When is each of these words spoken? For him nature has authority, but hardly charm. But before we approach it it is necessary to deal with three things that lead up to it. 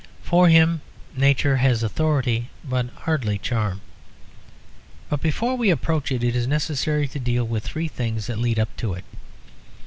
For 0.23 0.49
him 0.49 0.81
nature 1.15 1.57
has 1.57 1.83
authority, 1.83 2.49
but 2.67 2.87
hardly 3.03 3.37
charm. 3.37 3.81
But 5.11 5.21
before 5.21 5.55
we 5.55 5.69
approach 5.69 6.11
it 6.11 6.23
it 6.23 6.35
is 6.35 6.47
necessary 6.47 7.07
to 7.09 7.19
deal 7.19 7.43
with 7.45 7.63
three 7.63 7.87
things 7.87 8.25
that 8.25 8.39
lead 8.39 8.57
up 8.57 8.75
to 8.77 8.95
it. 8.95 9.03